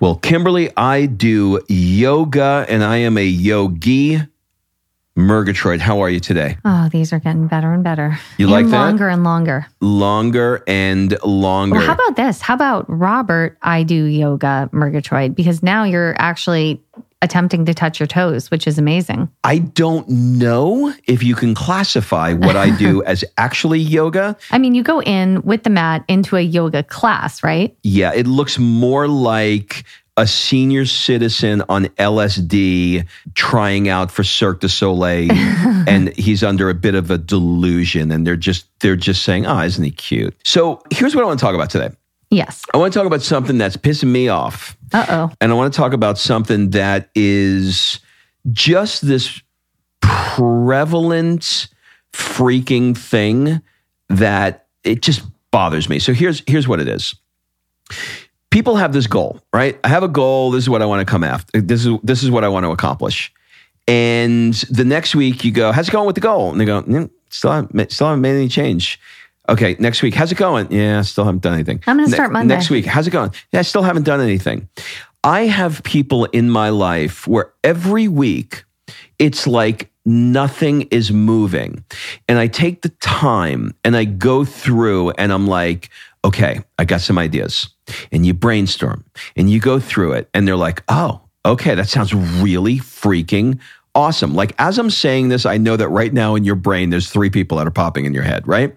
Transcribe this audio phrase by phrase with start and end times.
[0.00, 4.18] Well, Kimberly, I do yoga and I am a yogi.
[5.14, 6.56] Murgatroyd, how are you today?
[6.64, 8.18] Oh, these are getting better and better.
[8.38, 8.78] You and like that?
[8.78, 9.66] Longer and longer.
[9.82, 11.76] Longer and longer.
[11.76, 12.40] Well, how about this?
[12.40, 15.34] How about Robert, I do yoga, Murgatroyd?
[15.34, 16.80] Because now you're actually
[17.22, 19.28] attempting to touch your toes, which is amazing.
[19.44, 24.36] I don't know if you can classify what I do as actually yoga.
[24.50, 27.76] I mean, you go in with the mat into a yoga class, right?
[27.82, 29.84] Yeah, it looks more like
[30.16, 35.30] a senior citizen on LSD trying out for Cirque du Soleil
[35.88, 39.60] and he's under a bit of a delusion and they're just they're just saying, "Oh,
[39.60, 41.90] isn't he cute?" So, here's what I want to talk about today.
[42.30, 42.62] Yes.
[42.72, 44.76] I want to talk about something that's pissing me off.
[44.92, 45.32] Uh oh.
[45.40, 47.98] And I want to talk about something that is
[48.52, 49.42] just this
[50.00, 51.68] prevalent
[52.12, 53.60] freaking thing
[54.08, 55.98] that it just bothers me.
[55.98, 57.14] So here's here's what it is.
[58.50, 59.78] People have this goal, right?
[59.84, 60.50] I have a goal.
[60.50, 61.60] This is what I want to come after.
[61.60, 63.32] This is this is what I want to accomplish.
[63.88, 66.52] And the next week you go, how's it going with the goal?
[66.52, 69.00] And they go, mm, still haven't, still haven't made any change.
[69.50, 70.70] Okay, next week, how's it going?
[70.70, 71.82] Yeah, still haven't done anything.
[71.86, 72.54] I'm gonna Ne- start Monday.
[72.54, 73.32] Next week, how's it going?
[73.52, 74.68] Yeah, I still haven't done anything.
[75.24, 78.64] I have people in my life where every week
[79.18, 81.84] it's like nothing is moving.
[82.28, 85.90] And I take the time and I go through and I'm like,
[86.24, 87.68] okay, I got some ideas.
[88.12, 89.04] And you brainstorm
[89.36, 93.58] and you go through it and they're like, oh, okay, that sounds really freaking
[93.94, 94.34] awesome.
[94.34, 97.30] Like as I'm saying this, I know that right now in your brain, there's three
[97.30, 98.74] people that are popping in your head, right?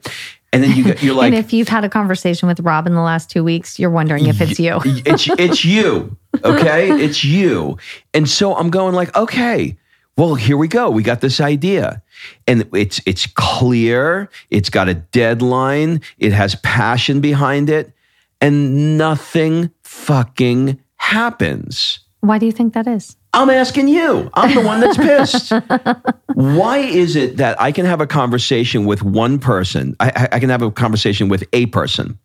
[0.54, 3.02] And then you, you're like, and if you've had a conversation with Rob in the
[3.02, 4.80] last two weeks, you're wondering if it's you.
[4.86, 6.16] it's it's you.
[6.44, 6.92] Okay?
[6.92, 7.78] It's you.
[8.14, 9.78] And so I'm going like, okay,
[10.16, 10.92] well, here we go.
[10.92, 12.04] We got this idea.
[12.48, 17.92] And it's it's clear, it's got a deadline, it has passion behind it,
[18.40, 22.00] and nothing fucking happens.
[22.22, 23.18] Why do you think that is?
[23.34, 24.30] I'm asking you.
[24.36, 25.52] I'm the one that's pissed.
[26.36, 29.96] Why is it that I can have a conversation with one person?
[30.00, 32.20] I, I- can have a conversation with a person,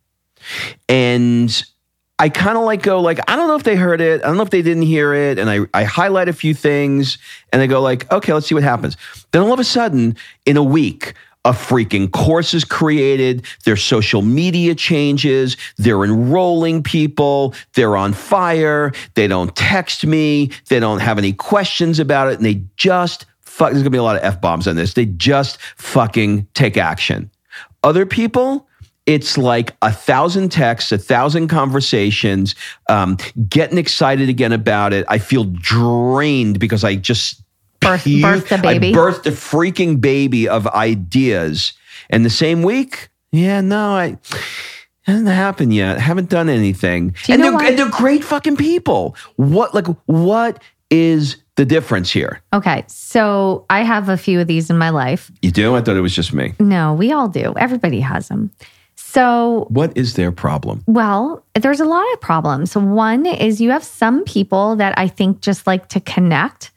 [0.87, 1.63] and
[2.19, 4.21] I kind of like go like I don't know if they heard it.
[4.23, 7.17] I don't know if they didn't hear it, and I I highlight a few things,
[7.51, 8.97] and I go like, okay, let's see what happens.
[9.31, 11.13] Then all of a sudden, in a week.
[11.49, 13.43] A freaking course is created.
[13.65, 15.57] Their social media changes.
[15.77, 17.55] They're enrolling people.
[17.73, 18.91] They're on fire.
[19.15, 20.51] They don't text me.
[20.67, 22.35] They don't have any questions about it.
[22.35, 23.71] And they just fuck.
[23.71, 24.93] There's gonna be a lot of f bombs on this.
[24.93, 27.31] They just fucking take action.
[27.83, 28.67] Other people,
[29.07, 32.53] it's like a thousand texts, a thousand conversations,
[32.89, 33.17] um,
[33.49, 35.03] getting excited again about it.
[35.09, 37.41] I feel drained because I just
[37.81, 38.89] Birth- puked- birthed a baby.
[38.89, 41.73] I birthed a freaking baby of ideas.
[42.09, 44.17] And the same week, yeah, no, I
[45.03, 45.99] hasn't happened yet.
[45.99, 47.15] Haven't done anything.
[47.27, 49.15] And they're, and they're great fucking people.
[49.35, 52.41] What like what is the difference here?
[52.53, 52.83] Okay.
[52.87, 55.31] So I have a few of these in my life.
[55.41, 55.75] You do?
[55.75, 56.53] I thought it was just me.
[56.59, 57.53] No, we all do.
[57.57, 58.51] Everybody has them.
[58.95, 60.83] So, What is their problem?
[60.85, 62.75] well, there's a lot of problems.
[62.75, 66.69] One is you have some people that I think just like to connect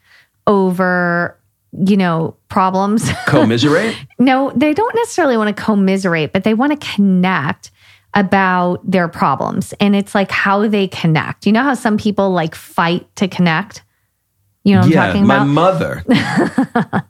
[0.47, 1.39] over,
[1.87, 3.11] you know, problems.
[3.27, 3.97] Commiserate?
[4.19, 7.71] no, they don't necessarily want to commiserate, but they want to connect
[8.15, 9.73] about their problems.
[9.81, 11.47] And it's like how they connect.
[11.47, 13.83] You know how some people like fight to connect?
[14.65, 15.47] You know what I'm yeah, talking my about?
[15.49, 16.05] mother.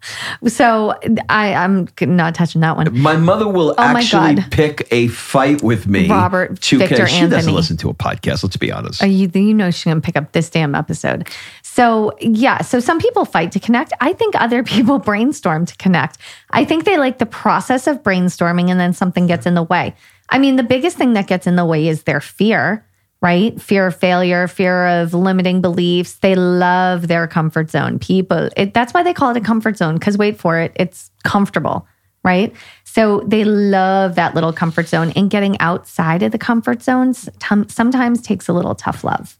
[0.49, 2.99] So I, I'm not touching that one.
[2.99, 6.08] My mother will Oh actually pick a fight with me.
[6.08, 8.43] Robert to Victor She doesn't listen to a podcast.
[8.43, 9.02] Let's be honest.
[9.02, 11.28] Uh, You, you know she's going to pick up this damn episode.
[11.62, 13.93] So, yeah, so some people fight to connect.
[14.00, 16.19] I think other people brainstorm to connect.
[16.50, 19.94] I think they like the process of brainstorming and then something gets in the way.
[20.31, 22.84] I mean, the biggest thing that gets in the way is their fear,
[23.22, 23.58] right?
[23.62, 26.14] Fear of failure, fear of limiting beliefs.
[26.14, 28.00] They love their comfort zone.
[28.00, 31.10] People, it, that's why they call it a comfort zone because wait for it, it's
[31.22, 31.86] comfortable,
[32.24, 32.52] right?
[32.84, 37.69] So they love that little comfort zone and getting outside of the comfort zones tom-
[37.69, 39.38] sometimes takes a little tough love.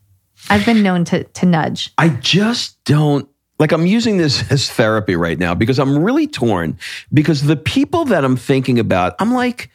[0.49, 1.93] I've been known to to nudge.
[1.99, 6.79] I just don't like I'm using this as therapy right now because I'm really torn
[7.13, 9.71] because the people that I'm thinking about, I'm like,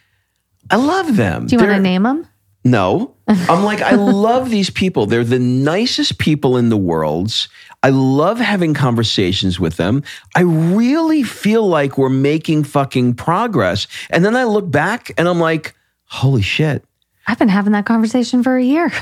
[0.69, 1.47] I love them.
[1.47, 2.27] Do you want to name them?
[2.63, 3.15] No.
[3.27, 5.05] I'm like, I love these people.
[5.05, 7.47] They're the nicest people in the world.
[7.83, 10.03] I love having conversations with them.
[10.35, 13.87] I really feel like we're making fucking progress.
[14.09, 15.75] And then I look back and I'm like,
[16.05, 16.83] holy shit.
[17.27, 18.91] I've been having that conversation for a year.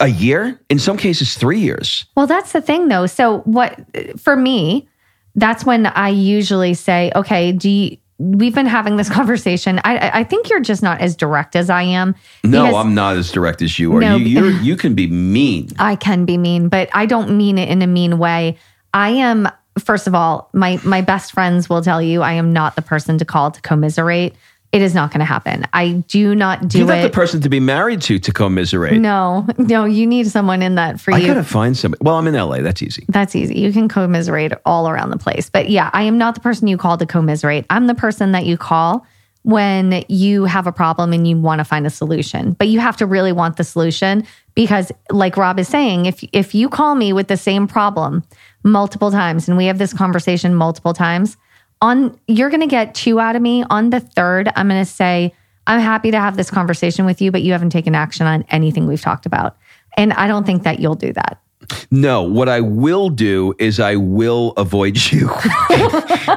[0.00, 0.60] A year?
[0.68, 2.04] In some cases, three years.
[2.16, 3.06] Well, that's the thing though.
[3.06, 3.78] So what
[4.18, 4.88] for me,
[5.36, 9.80] that's when I usually say, okay, do you, we've been having this conversation.
[9.84, 12.14] I I- think you're just not as direct as I am.
[12.42, 14.00] No, I'm not as direct as you are.
[14.00, 15.70] No, you, you're, you can be mean.
[15.78, 18.56] I can be mean, but I don't mean it in a mean way.
[18.92, 22.76] I am first of all, my my best friends will tell you I am not
[22.76, 24.34] the person to call to commiserate.
[24.74, 25.64] It is not going to happen.
[25.72, 27.02] I do not do You're not it.
[27.02, 29.00] the person to be married to to commiserate.
[29.00, 31.24] no, no, you need someone in that for I you.
[31.24, 32.02] I gotta find somebody.
[32.04, 32.58] Well, I'm in LA.
[32.60, 33.04] That's easy.
[33.08, 33.54] That's easy.
[33.60, 35.48] You can commiserate all around the place.
[35.48, 37.66] But yeah, I am not the person you call to commiserate.
[37.70, 39.06] I'm the person that you call
[39.42, 42.54] when you have a problem and you want to find a solution.
[42.54, 44.26] But you have to really want the solution
[44.56, 48.24] because like Rob is saying, if if you call me with the same problem
[48.64, 51.36] multiple times and we have this conversation multiple times,
[51.80, 53.64] on you're going to get two out of me.
[53.70, 55.34] On the third, I'm going to say,
[55.66, 58.86] "I'm happy to have this conversation with you, but you haven't taken action on anything
[58.86, 59.56] we've talked about."
[59.96, 61.40] And I don't think that you'll do that.
[61.90, 65.30] No, what I will do is I will avoid you.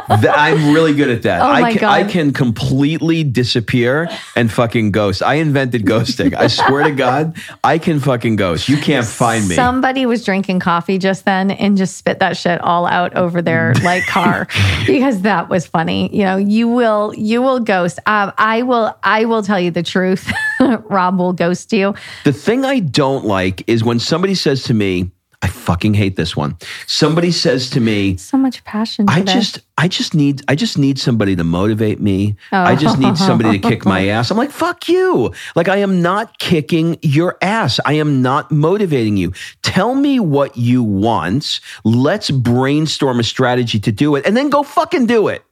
[0.09, 1.41] I'm really good at that.
[1.41, 1.91] Oh I can, God.
[1.91, 5.21] I can completely disappear and fucking ghost.
[5.23, 6.35] I invented ghosting.
[6.35, 8.69] I swear to God, I can fucking ghost.
[8.69, 9.55] You can't find me.
[9.55, 13.73] Somebody was drinking coffee just then and just spit that shit all out over their
[13.83, 14.47] like car
[14.87, 16.15] because that was funny.
[16.15, 17.99] You know, you will you will ghost.
[18.05, 20.31] Um, I will I will tell you the truth.
[20.59, 21.93] Rob will ghost you.
[22.23, 25.11] the thing I don't like is when somebody says to me,
[25.43, 26.57] I fucking hate this one.
[26.87, 29.05] Somebody says to me, So much passion.
[29.07, 29.33] I today.
[29.33, 32.35] just I just need I just need somebody to motivate me.
[32.51, 34.13] I just need somebody to kick my oh.
[34.13, 34.31] ass.
[34.31, 35.31] I'm like, fuck you.
[35.55, 37.79] Like I am not kicking your ass.
[37.85, 39.31] I am not motivating you.
[39.61, 41.59] Tell me what you want.
[41.83, 45.43] Let's brainstorm a strategy to do it and then go fucking do it.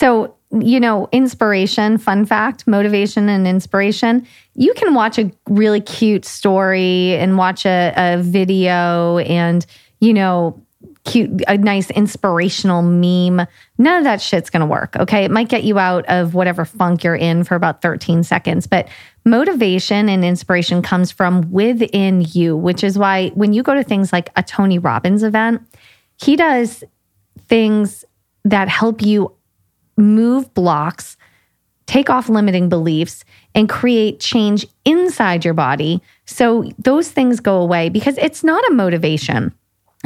[0.00, 4.26] So, you know, inspiration, fun fact, motivation and inspiration.
[4.54, 9.66] You can watch a really cute story and watch a, a video and,
[10.00, 10.58] you know,
[11.04, 13.46] cute, a nice inspirational meme.
[13.76, 14.96] None of that shit's going to work.
[14.96, 15.22] Okay.
[15.22, 18.88] It might get you out of whatever funk you're in for about 13 seconds, but
[19.26, 24.14] motivation and inspiration comes from within you, which is why when you go to things
[24.14, 25.60] like a Tony Robbins event,
[26.16, 26.84] he does
[27.48, 28.06] things
[28.46, 29.34] that help you
[30.00, 31.16] move blocks,
[31.86, 36.02] take off limiting beliefs, and create change inside your body.
[36.24, 39.52] So those things go away because it's not a motivation.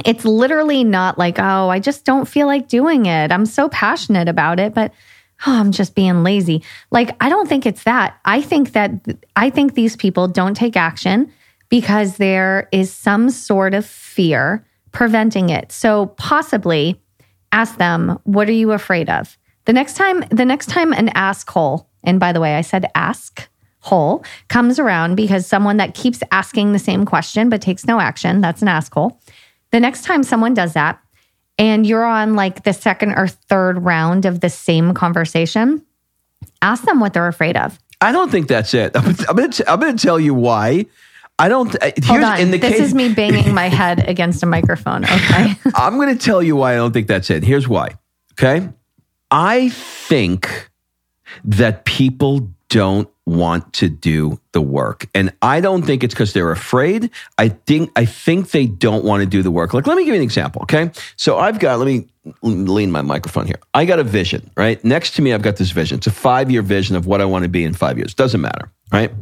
[0.04, 3.30] It's literally not like, oh, I just don't feel like doing it.
[3.30, 4.92] I'm so passionate about it, but
[5.46, 6.62] oh, I'm just being lazy.
[6.90, 8.18] Like, I don't think it's that.
[8.24, 8.92] I think that,
[9.36, 11.30] I think these people don't take action
[11.68, 15.70] because there is some sort of fear preventing it.
[15.70, 17.00] So possibly
[17.52, 19.36] ask them, what are you afraid of?
[19.66, 22.86] The next time, the next time an ask hole, and by the way, I said
[22.94, 23.48] ask
[23.80, 28.40] hole comes around because someone that keeps asking the same question but takes no action,
[28.40, 29.20] that's an ask hole.
[29.72, 31.00] The next time someone does that
[31.58, 35.84] and you're on like the second or third round of the same conversation,
[36.62, 37.78] ask them what they're afraid of.
[38.00, 38.92] I don't think that's it.
[38.96, 40.86] I'm, I'm gonna t- I'm gonna tell you why.
[41.38, 41.74] I don't.
[41.82, 42.40] uh, Hold Here's on.
[42.40, 42.80] in the this case.
[42.80, 45.04] is me banging my head against a microphone.
[45.04, 45.54] Okay.
[45.74, 47.42] I'm going to tell you why I don't think that's it.
[47.42, 47.96] Here's why.
[48.38, 48.68] Okay.
[49.34, 50.70] I think
[51.44, 55.08] that people don't want to do the work.
[55.14, 57.10] And I don't think it's because they're afraid.
[57.36, 59.74] I think I think they don't want to do the work.
[59.74, 60.90] Like let me give you an example, okay?
[61.16, 62.06] So I've got let me
[62.42, 63.58] lean my microphone here.
[63.74, 64.82] I got a vision, right?
[64.84, 65.98] Next to me I've got this vision.
[65.98, 68.14] It's a 5-year vision of what I want to be in 5 years.
[68.14, 69.12] Doesn't matter, right?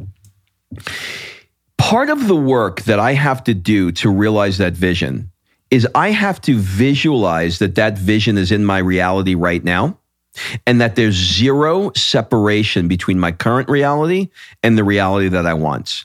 [1.93, 5.31] part of the work that I have to do to realize that vision
[5.71, 9.99] is I have to visualize that that vision is in my reality right now
[10.67, 14.29] and that there's zero separation between my current reality
[14.63, 16.05] and the reality that I want.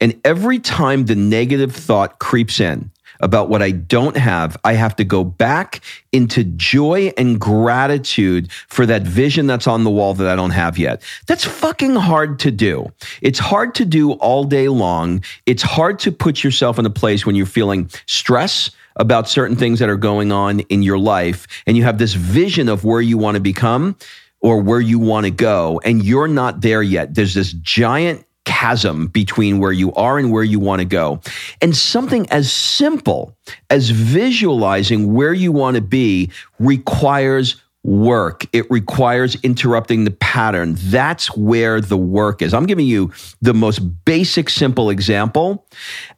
[0.00, 2.90] And every time the negative thought creeps in
[3.20, 5.80] about what I don't have, I have to go back
[6.12, 10.78] into joy and gratitude for that vision that's on the wall that I don't have
[10.78, 11.02] yet.
[11.26, 12.92] That's fucking hard to do.
[13.22, 15.22] It's hard to do all day long.
[15.46, 19.78] It's hard to put yourself in a place when you're feeling stress about certain things
[19.78, 23.18] that are going on in your life and you have this vision of where you
[23.18, 23.96] want to become
[24.40, 27.14] or where you want to go and you're not there yet.
[27.14, 31.20] There's this giant chasm between where you are and where you want to go.
[31.60, 33.36] And something as simple
[33.70, 38.46] as visualizing where you want to be requires work.
[38.52, 40.74] It requires interrupting the pattern.
[40.78, 42.54] That's where the work is.
[42.54, 43.12] I'm giving you
[43.42, 45.66] the most basic, simple example.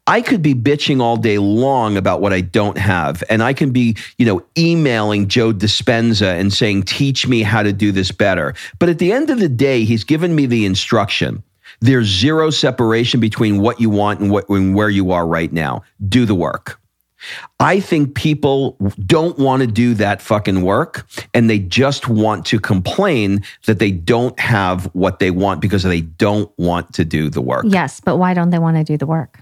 [0.07, 3.25] I could be bitching all day long about what I don't have.
[3.29, 7.73] And I can be, you know, emailing Joe Dispenza and saying, teach me how to
[7.73, 8.55] do this better.
[8.79, 11.43] But at the end of the day, he's given me the instruction.
[11.81, 15.83] There's zero separation between what you want and, what, and where you are right now.
[16.09, 16.81] Do the work.
[17.61, 22.61] I think people don't want to do that fucking work and they just want to
[22.61, 27.41] complain that they don't have what they want because they don't want to do the
[27.41, 27.65] work.
[27.69, 29.41] yes, but why don't they want to do the work?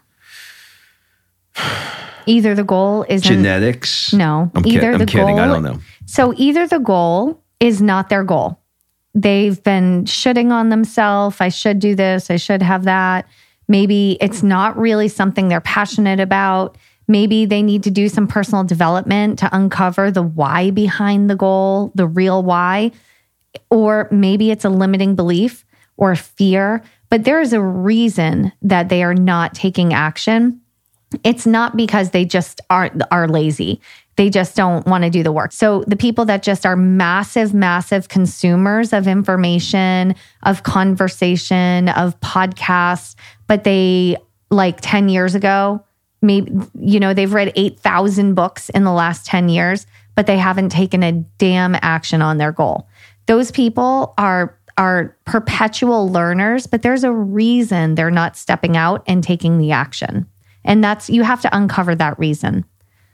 [2.27, 4.13] Either the goal is Genetics?
[4.13, 5.39] No, I'm, kid- either I'm the kidding.
[5.39, 5.79] I don't know.
[6.07, 8.59] So either the goal is not their goal.
[9.15, 11.37] They've been shitting on themselves.
[11.41, 12.31] I should do this.
[12.31, 13.29] I should have that.
[13.69, 16.77] Maybe it's not really something they're passionate about.
[17.07, 21.93] Maybe they need to do some personal development to uncover the why behind the goal,
[21.95, 22.93] the real why.
[23.71, 25.65] Or maybe it's a limiting belief
[25.97, 30.61] or fear, but there is a reason that they are not taking action.
[31.23, 33.81] It's not because they just aren't are lazy.
[34.17, 35.53] They just don't want to do the work.
[35.53, 43.15] So the people that just are massive massive consumers of information of conversation of podcasts
[43.47, 44.17] but they
[44.51, 45.85] like 10 years ago
[46.25, 50.71] maybe you know they've read 8000 books in the last 10 years but they haven't
[50.71, 52.89] taken a damn action on their goal
[53.27, 59.23] those people are are perpetual learners but there's a reason they're not stepping out and
[59.23, 60.27] taking the action
[60.65, 62.65] and that's, you have to uncover that reason.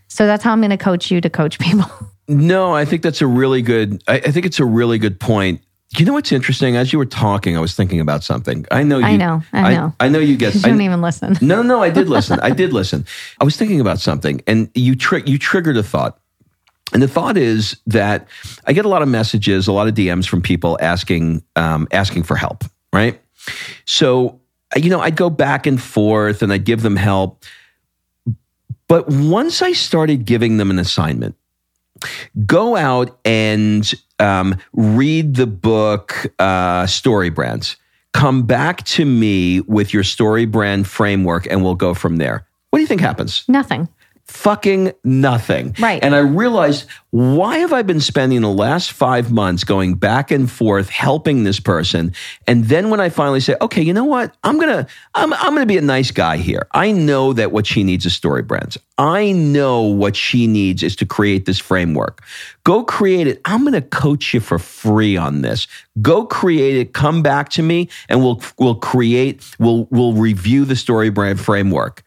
[0.09, 1.90] So that's how I'm going to coach you to coach people.
[2.33, 4.05] No, I think that's a really good.
[4.07, 5.62] I, I think it's a really good point.
[5.99, 6.77] You know what's interesting?
[6.77, 8.65] As you were talking, I was thinking about something.
[8.71, 8.99] I know.
[8.99, 9.95] You, I know, I know.
[9.99, 10.55] I, know you get.
[10.61, 11.37] You I- don't even listen.
[11.41, 12.39] No, no, I did listen.
[12.43, 13.05] I did listen.
[13.41, 16.19] I was thinking about something, and you tri- you triggered a thought.
[16.93, 18.29] And the thought is that
[18.67, 22.23] I get a lot of messages, a lot of DMs from people asking um, asking
[22.23, 23.21] for help, right?
[23.85, 24.41] So
[24.77, 27.45] you know, I'd go back and forth, and I'd give them help.
[28.87, 31.37] But once I started giving them an assignment,
[32.47, 37.77] go out and um, read the book uh, Story Brands.
[38.12, 42.47] Come back to me with your story brand framework, and we'll go from there.
[42.71, 43.45] What do you think happens?
[43.49, 43.89] Nothing.
[44.31, 45.75] Fucking nothing.
[45.79, 46.03] Right.
[46.03, 50.49] And I realized why have I been spending the last five months going back and
[50.49, 52.15] forth helping this person?
[52.47, 54.37] And then when I finally say, okay, you know what?
[54.45, 56.69] I'm gonna I'm I'm gonna be a nice guy here.
[56.73, 58.79] I know that what she needs is story brands.
[58.97, 62.23] I know what she needs is to create this framework.
[62.63, 63.41] Go create it.
[63.45, 65.67] I'm gonna coach you for free on this.
[66.01, 70.77] Go create it, come back to me, and we'll we'll create, we'll we'll review the
[70.77, 72.05] story brand framework.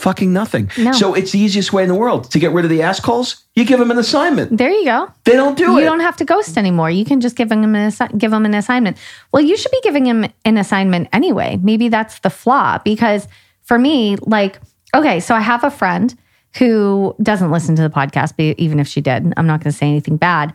[0.00, 0.70] Fucking nothing.
[0.78, 0.92] No.
[0.92, 3.44] So it's the easiest way in the world to get rid of the ass calls.
[3.54, 4.56] You give them an assignment.
[4.56, 5.12] There you go.
[5.24, 5.80] They don't do you it.
[5.80, 6.90] You don't have to ghost anymore.
[6.90, 8.96] You can just give them an assi- give them an assignment.
[9.30, 11.58] Well, you should be giving them an assignment anyway.
[11.62, 13.28] Maybe that's the flaw because
[13.60, 14.58] for me, like,
[14.94, 16.16] okay, so I have a friend
[16.56, 19.76] who doesn't listen to the podcast, but even if she did, I'm not going to
[19.76, 20.54] say anything bad.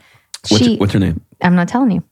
[0.49, 1.21] what's, she, what's her name?
[1.41, 2.03] I'm not telling you.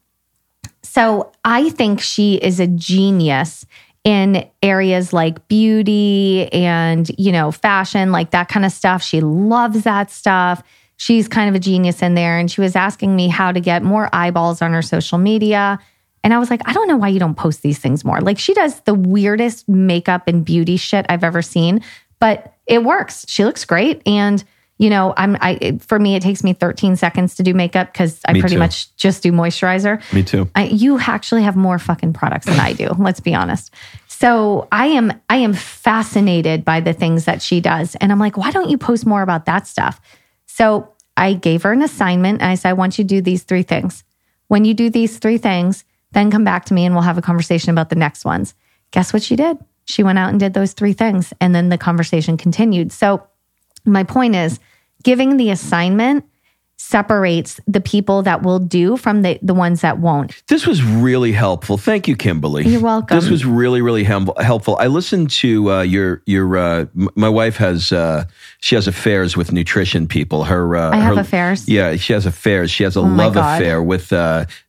[0.82, 3.66] So I think she is a genius
[4.04, 9.02] in areas like beauty and, you know, fashion, like that kind of stuff.
[9.02, 10.62] She loves that stuff.
[10.96, 12.38] She's kind of a genius in there.
[12.38, 15.78] And she was asking me how to get more eyeballs on her social media.
[16.22, 18.20] And I was like, I don't know why you don't post these things more.
[18.20, 21.82] Like she does the weirdest makeup and beauty shit I've ever seen,
[22.20, 23.24] but it works.
[23.28, 24.02] She looks great.
[24.06, 24.44] And,
[24.78, 28.20] you know, I'm, I, for me, it takes me 13 seconds to do makeup because
[28.26, 28.58] I Me pretty too.
[28.58, 30.02] much just do moisturizer.
[30.12, 30.50] Me too.
[30.56, 32.88] I, you actually have more fucking products than I do.
[32.98, 33.72] Let's be honest.
[34.08, 38.36] So I am I am fascinated by the things that she does, and I'm like,
[38.36, 40.00] why don't you post more about that stuff?
[40.46, 43.42] So I gave her an assignment, and I said, I want you to do these
[43.42, 44.02] three things.
[44.48, 47.22] When you do these three things, then come back to me, and we'll have a
[47.22, 48.54] conversation about the next ones.
[48.90, 49.58] Guess what she did?
[49.84, 52.92] She went out and did those three things, and then the conversation continued.
[52.92, 53.26] So
[53.84, 54.60] my point is,
[55.02, 56.24] giving the assignment
[56.76, 60.42] separates the people that will do from the, the ones that won't.
[60.48, 61.78] This was really helpful.
[61.78, 62.66] Thank you, Kimberly.
[62.66, 63.16] You're welcome.
[63.16, 64.76] This was really, really hem- helpful.
[64.80, 66.56] I listened to uh, your your.
[66.56, 68.24] Uh, m- my wife has uh,
[68.60, 70.44] she has affairs with nutrition people.
[70.44, 71.68] Her uh, I have her- affairs?
[71.68, 72.70] Yeah, she has affairs.
[72.70, 74.12] She has a Oh love affair with.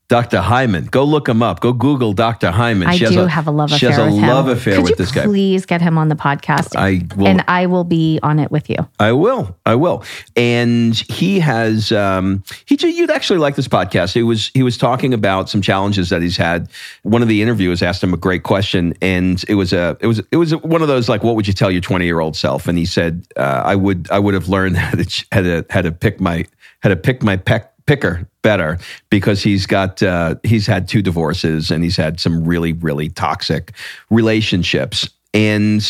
[0.08, 0.40] Dr.
[0.40, 0.86] Hyman.
[0.86, 1.62] Go look him up.
[1.62, 2.52] Go Google Dr.
[2.52, 2.88] Hyman.
[2.88, 3.80] I she do has have a love affair.
[3.80, 4.30] She has a with him.
[4.30, 5.24] love affair Could with you this guy.
[5.24, 6.76] Please get him on the podcast.
[6.76, 7.28] I will.
[7.28, 8.78] and I will be on it with you.
[9.00, 9.58] I will.
[9.66, 10.04] I will.
[10.36, 11.92] And he has.
[11.92, 12.78] Um, he.
[12.86, 14.14] You'd actually like this podcast.
[14.14, 14.52] He was.
[14.54, 16.70] He was talking about some challenges that he's had.
[17.02, 19.98] One of the interviewers asked him a great question, and it was a.
[20.02, 20.22] It was.
[20.32, 22.68] It was one of those like, what would you tell your twenty year old self?
[22.68, 24.08] And he said, uh, I would.
[24.12, 26.46] I would have learned how to how to how to pick my
[26.82, 28.78] how to pick my peck picker better
[29.10, 33.72] because he's got uh, he's had two divorces and he's had some really really toxic
[34.12, 35.10] relationships.
[35.34, 35.82] And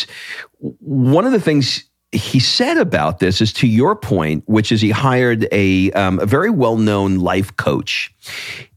[0.80, 4.90] one of the things he said about this is to your point, which is he
[4.90, 8.12] hired a, um, a very well known life coach.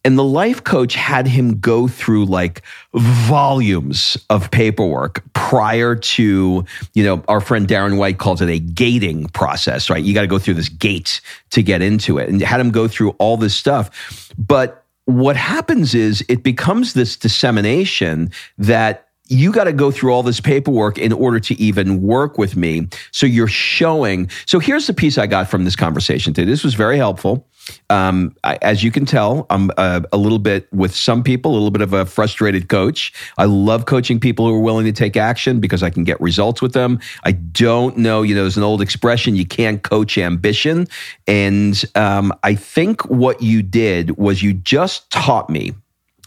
[0.04, 7.04] And the life coach had him go through like volumes of paperwork prior to, you
[7.04, 10.04] know, our friend Darren White calls it a gating process, right?
[10.04, 11.22] You got to go through this gate
[11.52, 14.32] to get into it and had him go through all this stuff.
[14.38, 20.24] But what happens is it becomes this dissemination that you got to go through all
[20.24, 22.88] this paperwork in order to even work with me.
[23.12, 24.30] So you're showing.
[24.46, 26.50] So here's the piece I got from this conversation today.
[26.50, 27.48] This was very helpful.
[27.92, 31.54] Um, I, as you can tell, I'm uh, a little bit with some people, a
[31.54, 33.14] little bit of a frustrated coach.
[33.38, 36.62] I love coaching people who are willing to take action because I can get results
[36.62, 37.00] with them.
[37.24, 40.88] I don't know, you know, there's an old expression, you can't coach ambition.
[41.28, 45.74] And um, I think what you did was you just taught me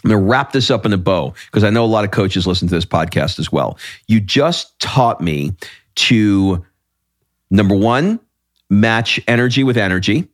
[0.04, 2.10] I'm going to wrap this up in a bow because I know a lot of
[2.10, 3.78] coaches listen to this podcast as well.
[4.08, 5.54] You just taught me
[5.96, 6.64] to,
[7.50, 8.18] number one,
[8.68, 10.28] match energy with energy.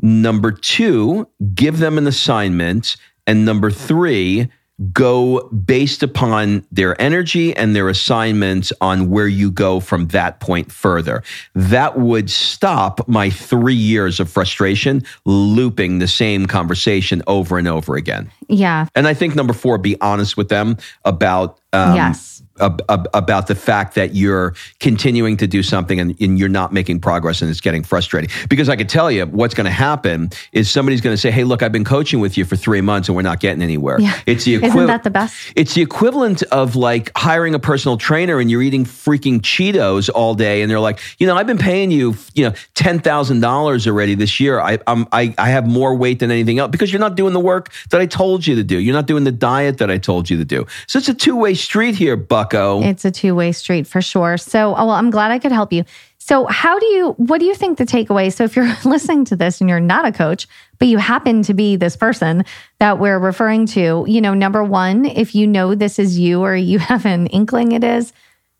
[0.00, 2.96] Number two, give them an assignment.
[3.26, 4.48] And number three,
[4.92, 10.72] go based upon their energy and their assignments on where you go from that point
[10.72, 11.22] further.
[11.54, 17.94] That would stop my three years of frustration looping the same conversation over and over
[17.94, 18.30] again.
[18.48, 18.86] Yeah.
[18.96, 22.33] And I think number four, be honest with them about um, Yes.
[22.60, 26.72] Ab- ab- about the fact that you're continuing to do something and, and you're not
[26.72, 28.30] making progress and it's getting frustrating.
[28.48, 31.44] Because I could tell you what's going to happen is somebody's going to say, "Hey,
[31.44, 34.18] look, I've been coaching with you for three months and we're not getting anywhere." Yeah.
[34.26, 34.88] It's the Isn't equivalent.
[34.88, 35.34] that the best?
[35.56, 40.34] It's the equivalent of like hiring a personal trainer and you're eating freaking Cheetos all
[40.34, 43.86] day, and they're like, you know, I've been paying you, you know, ten thousand dollars
[43.86, 44.60] already this year.
[44.60, 47.40] I, I'm, I, I have more weight than anything else because you're not doing the
[47.40, 48.78] work that I told you to do.
[48.78, 50.66] You're not doing the diet that I told you to do.
[50.86, 52.82] So it's a two way street here, Bucko.
[52.82, 54.36] It's a two way street for sure.
[54.36, 55.84] So, oh, well, I'm glad I could help you.
[56.18, 58.32] So, how do you, what do you think the takeaway?
[58.32, 60.46] So, if you're listening to this and you're not a coach,
[60.78, 62.44] but you happen to be this person
[62.80, 66.54] that we're referring to, you know, number one, if you know this is you or
[66.54, 68.12] you have an inkling it is,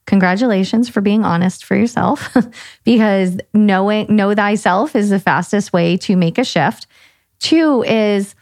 [0.07, 2.35] congratulations for being honest for yourself
[2.85, 6.87] because knowing, know thyself is the fastest way to make a shift.
[7.38, 8.35] Two is,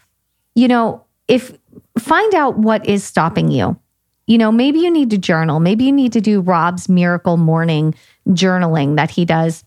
[0.55, 1.57] you know, if
[1.97, 3.77] find out what is stopping you
[4.27, 5.59] you know, maybe you need to journal.
[5.59, 7.93] Maybe you need to do Rob's miracle morning
[8.29, 9.63] journaling that he does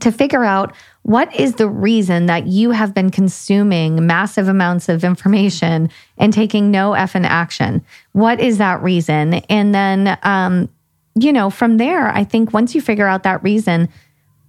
[0.00, 5.04] to figure out what is the reason that you have been consuming massive amounts of
[5.04, 7.84] information and taking no effing action.
[8.12, 9.34] What is that reason?
[9.34, 10.68] And then, um,
[11.14, 13.88] you know, from there, I think once you figure out that reason,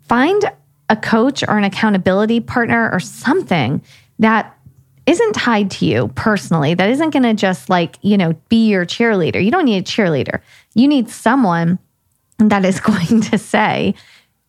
[0.08, 0.44] find
[0.90, 3.82] a coach or an accountability partner or something
[4.20, 4.55] that
[5.06, 8.86] isn't tied to you personally, that isn't going to just like, you know, be your
[8.86, 9.44] cheerleader.
[9.44, 10.42] You don't need a cheerleader.
[10.74, 11.80] You need someone
[12.40, 13.96] that is going to say,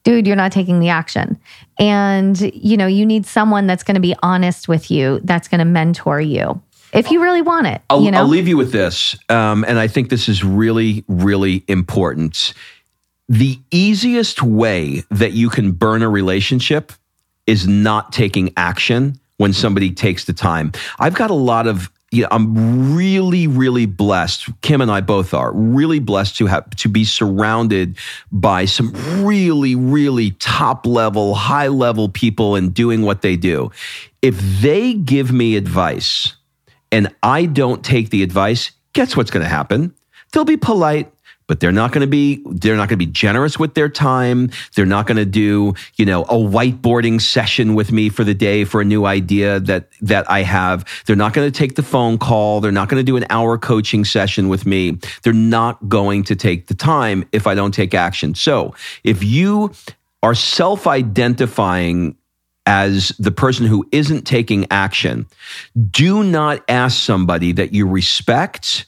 [0.04, 1.38] dude, you're not taking the action.
[1.78, 5.58] And, you know, you need someone that's going to be honest with you, that's going
[5.58, 7.82] to mentor you if you really want it.
[7.90, 11.04] I'll, you know, I'll leave you with this, um, and I think this is really,
[11.08, 12.54] really important.
[13.28, 16.92] The easiest way that you can burn a relationship
[17.46, 20.72] is not taking action when somebody takes the time.
[20.98, 24.48] I've got a lot of you know, I'm really, really blessed.
[24.62, 27.98] Kim and I both are really blessed to have to be surrounded
[28.30, 28.92] by some
[29.24, 33.72] really, really top level, high level people and doing what they do.
[34.22, 36.34] If they give me advice
[36.92, 39.92] and I don't take the advice, guess what's going to happen?
[40.32, 41.12] They'll be polite
[41.46, 44.50] but they're not going to be they're not going to be generous with their time.
[44.74, 48.64] They're not going to do you know a whiteboarding session with me for the day
[48.64, 50.84] for a new idea that that i have.
[51.06, 52.60] They're not going to take the phone call.
[52.60, 54.98] They're not going to do an hour coaching session with me.
[55.22, 58.34] They're not going to take the time if i don't take action.
[58.34, 59.72] So if you
[60.22, 62.16] are self-identifying
[62.66, 65.26] as the person who isn't taking action
[65.90, 68.86] do not ask somebody that you respect